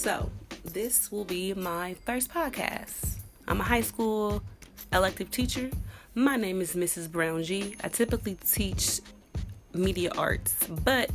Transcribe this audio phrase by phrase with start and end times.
[0.00, 0.30] So,
[0.64, 3.18] this will be my first podcast.
[3.46, 4.42] I'm a high school
[4.94, 5.68] elective teacher.
[6.14, 7.12] My name is Mrs.
[7.12, 7.76] Brown G.
[7.84, 9.02] I typically teach
[9.74, 11.10] media arts, but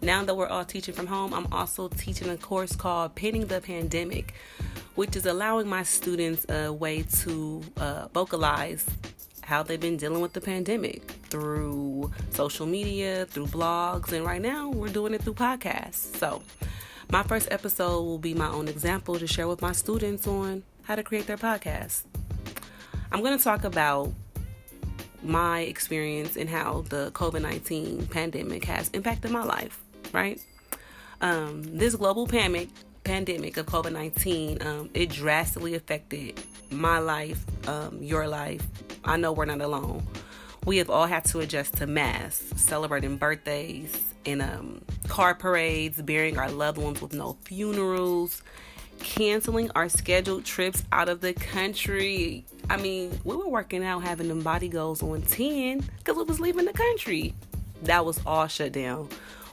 [0.00, 3.60] now that we're all teaching from home, I'm also teaching a course called Penning the
[3.60, 4.34] Pandemic,
[4.94, 8.86] which is allowing my students a way to uh, vocalize
[9.42, 14.68] how they've been dealing with the pandemic through social media, through blogs, and right now
[14.70, 16.16] we're doing it through podcasts.
[16.16, 16.42] So,
[17.10, 20.94] my first episode will be my own example to share with my students on how
[20.94, 22.04] to create their podcast.
[23.10, 24.12] I'm going to talk about
[25.22, 29.80] my experience and how the COVID 19 pandemic has impacted my life,
[30.12, 30.40] right?
[31.20, 32.68] Um, this global pandemic,
[33.02, 36.40] pandemic of COVID 19, um, it drastically affected
[36.70, 38.66] my life, um, your life.
[39.04, 40.06] I know we're not alone.
[40.64, 46.38] We have all had to adjust to masks, celebrating birthdays, and um, car parades, burying
[46.38, 48.42] our loved ones with no funerals,
[49.00, 52.44] canceling our scheduled trips out of the country.
[52.70, 56.38] I mean, we were working out having them body goals on 10 because we was
[56.38, 57.34] leaving the country.
[57.82, 59.08] That was all shut down.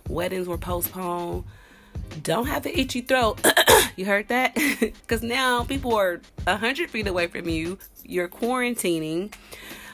[0.08, 1.44] Weddings were postponed.
[2.22, 3.44] Don't have an itchy throat.
[3.96, 4.56] you heard that?
[4.80, 7.80] Because now people are 100 feet away from you.
[8.04, 9.34] You're quarantining.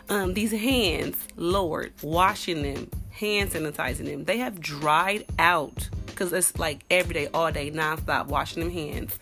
[0.09, 6.57] Um, these hands, Lord, washing them, hand sanitizing them, they have dried out because it's
[6.59, 9.17] like every day, all day, nonstop, washing them hands.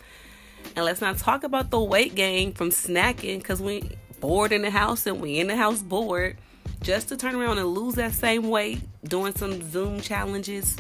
[0.75, 4.69] And let's not talk about the weight gain from snacking because we bored in the
[4.69, 6.37] house and we in the house bored.
[6.81, 10.77] Just to turn around and lose that same weight doing some Zoom challenges,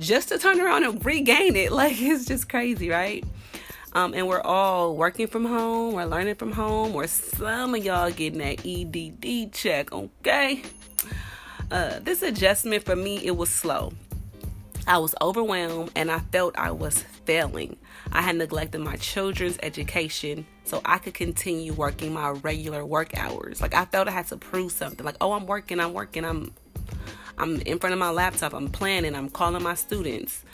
[0.00, 1.70] just to turn around and regain it.
[1.80, 3.24] Like it's just crazy, right?
[3.92, 8.10] Um, and we're all working from home, we're learning from home, or some of y'all
[8.10, 10.62] getting that EDD check, okay?
[11.70, 13.92] Uh, this adjustment for me, it was slow.
[14.86, 17.76] I was overwhelmed and I felt I was failing.
[18.12, 23.60] I had neglected my children's education so I could continue working my regular work hours.
[23.60, 25.04] Like I felt I had to prove something.
[25.04, 26.52] Like, oh, I'm working, I'm working, I'm
[27.38, 30.44] I'm in front of my laptop, I'm planning, I'm calling my students.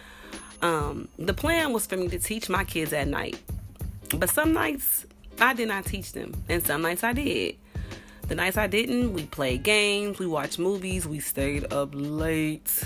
[0.63, 3.41] Um, the plan was for me to teach my kids at night.
[4.17, 5.07] But some nights
[5.41, 7.57] I did not teach them, and some nights I did.
[8.29, 12.85] The nights I didn't, we played games, we watched movies, we stayed up late.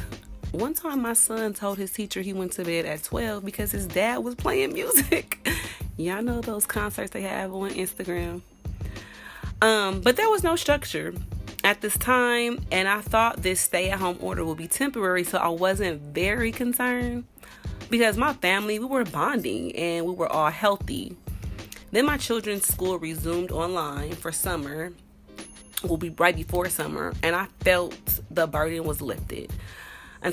[0.52, 3.86] One time, my son told his teacher he went to bed at 12 because his
[3.86, 5.48] dad was playing music.
[5.96, 8.42] Y'all know those concerts they have on Instagram.
[9.62, 11.14] Um, but there was no structure
[11.62, 15.38] at this time, and I thought this stay at home order would be temporary, so
[15.38, 17.24] I wasn't very concerned
[17.90, 21.16] because my family we were bonding and we were all healthy.
[21.90, 24.92] Then my children's school resumed online for summer,
[25.82, 29.52] will be right before summer, and I felt the burden was lifted.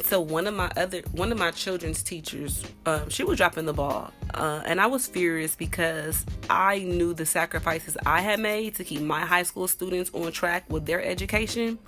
[0.04, 3.74] So one of my other one of my children's teachers, um, she was dropping the
[3.74, 8.84] ball, uh, and I was furious because I knew the sacrifices I had made to
[8.84, 11.80] keep my high school students on track with their education.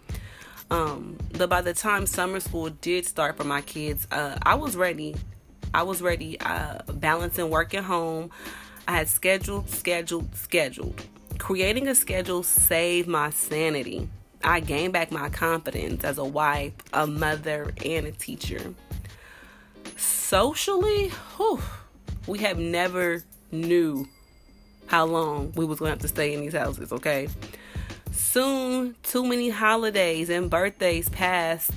[0.72, 4.78] Um, but by the time summer school did start for my kids, uh, I was
[4.78, 5.16] ready.
[5.74, 8.32] I was ready, uh, balancing work at home.
[8.88, 11.04] I had scheduled, scheduled, scheduled.
[11.38, 14.10] Creating a schedule saved my sanity.
[14.44, 18.74] I gained back my confidence as a wife, a mother, and a teacher.
[19.96, 21.60] Socially, whew,
[22.26, 24.08] we have never knew
[24.88, 27.28] how long we was going to have to stay in these houses, okay?
[28.12, 31.72] Soon, too many holidays and birthdays passed,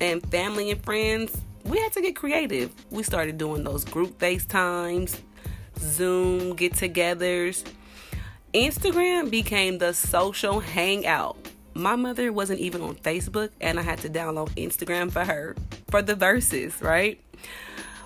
[0.00, 2.72] and family and friends, we had to get creative.
[2.90, 5.20] We started doing those group FaceTimes,
[5.78, 7.64] Zoom get togethers.
[8.54, 11.36] Instagram became the social hangout
[11.78, 15.54] my mother wasn't even on Facebook, and I had to download Instagram for her
[15.90, 17.20] for the Verzuz, right?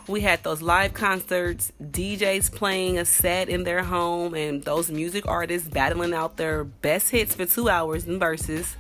[0.07, 5.27] We had those live concerts, DJs playing a set in their home, and those music
[5.27, 8.77] artists battling out their best hits for two hours in Verzuz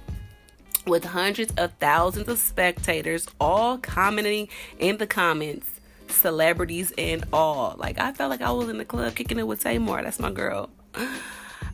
[0.86, 4.48] with hundreds of thousands of spectators all commenting
[4.78, 5.68] in the comments,
[6.08, 7.76] celebrities and all.
[7.78, 10.02] Like I felt like I was in the club kicking it with Tamar.
[10.02, 10.70] That's my girl.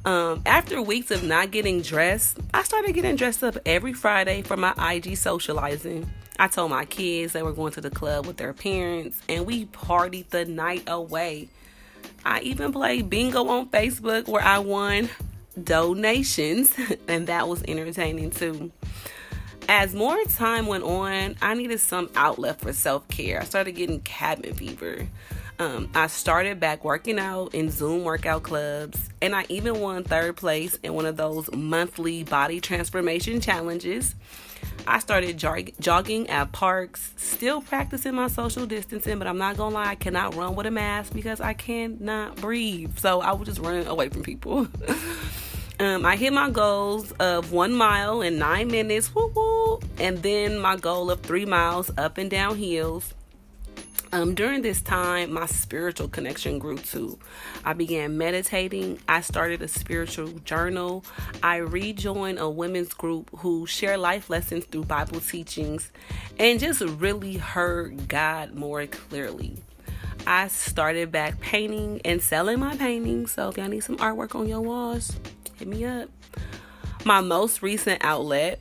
[0.05, 4.57] Um, after weeks of not getting dressed, I started getting dressed up every Friday for
[4.57, 6.09] my IG socializing.
[6.39, 9.67] I told my kids they were going to the club with their parents, and we
[9.67, 11.49] partied the night away.
[12.25, 15.11] I even played bingo on Facebook where I won
[15.63, 16.73] donations,
[17.09, 18.71] and that was entertaining too.
[19.71, 23.41] As more time went on, I needed some outlet for self care.
[23.41, 25.07] I started getting cabin fever.
[25.59, 30.37] Um, I started back working out in Zoom workout clubs, and I even won third
[30.37, 34.15] place in one of those monthly body transformation challenges.
[34.87, 39.75] I started jog- jogging at parks, still practicing my social distancing, but I'm not gonna
[39.75, 42.97] lie, I cannot run with a mask because I cannot breathe.
[42.99, 44.67] So I was just running away from people.
[45.81, 50.59] um, I hit my goals of one mile in nine minutes, woo woo, and then
[50.59, 53.15] my goal of three miles up and down hills.
[54.11, 57.19] Um, during this time, my spiritual connection grew too.
[57.63, 58.99] I began meditating.
[59.07, 61.05] I started a spiritual journal.
[61.43, 65.93] I rejoined a women's group who share life lessons through Bible teachings
[66.39, 69.59] and just really heard God more clearly.
[70.27, 73.33] I started back painting and selling my paintings.
[73.33, 75.19] So if y'all need some artwork on your walls,
[75.59, 76.09] hit me up.
[77.05, 78.61] My most recent outlet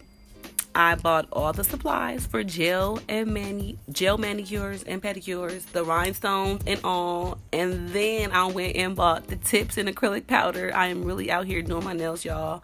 [0.77, 6.61] I bought all the supplies for gel and mani- gel manicures and pedicures, the rhinestones
[6.67, 7.39] and all.
[7.51, 10.71] And then I went and bought the tips and acrylic powder.
[10.75, 12.63] I am really out here doing my nails, y'all.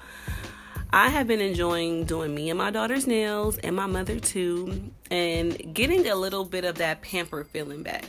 [0.91, 5.73] I have been enjoying doing me and my daughter's nails and my mother too, and
[5.73, 8.05] getting a little bit of that pamper feeling back.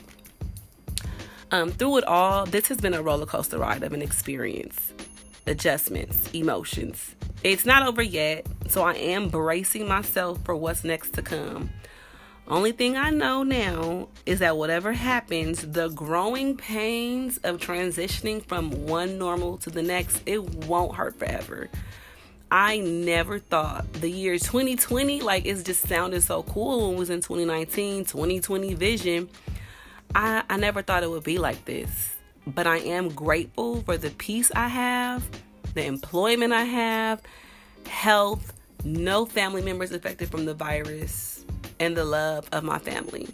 [1.50, 4.92] Um, through it all, this has been a roller coaster ride of an experience,
[5.46, 7.14] adjustments, emotions,
[7.44, 11.68] it's not over yet, so I am bracing myself for what's next to come.
[12.48, 18.86] Only thing I know now is that whatever happens, the growing pains of transitioning from
[18.86, 21.68] one normal to the next, it won't hurt forever.
[22.50, 27.10] I never thought the year 2020, like it's just sounded so cool when it was
[27.10, 29.28] in 2019, 2020 vision.
[30.14, 32.13] I, I never thought it would be like this.
[32.46, 35.28] But I am grateful for the peace I have
[35.74, 37.20] the employment I have,
[37.86, 38.52] health,
[38.84, 41.44] no family members affected from the virus,
[41.80, 43.28] and the love of my family.